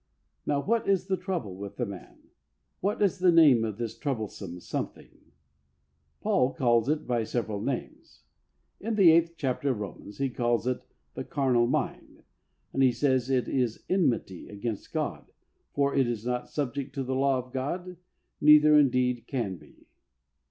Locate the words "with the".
1.55-1.85